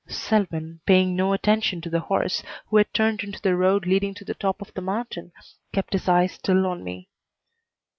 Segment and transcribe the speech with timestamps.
[0.09, 4.25] Selwyn, paying no attention to the horse, who had turned into the road leading to
[4.25, 5.31] the top of the mountain,
[5.71, 7.07] kept his eyes still on me.